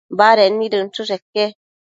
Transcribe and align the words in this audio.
Baded 0.19 0.55
nid 0.57 0.77
inchësheque 0.79 1.47